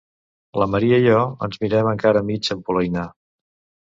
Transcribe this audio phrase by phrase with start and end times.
[0.59, 3.05] La Maria i jo ens mirem, encara a mig empolainar.